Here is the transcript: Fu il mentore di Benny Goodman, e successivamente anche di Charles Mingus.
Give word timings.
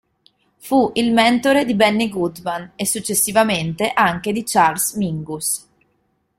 Fu 0.57 0.89
il 0.95 1.13
mentore 1.13 1.63
di 1.63 1.75
Benny 1.75 2.09
Goodman, 2.09 2.71
e 2.75 2.87
successivamente 2.87 3.91
anche 3.93 4.31
di 4.31 4.41
Charles 4.43 4.93
Mingus. 4.93 5.69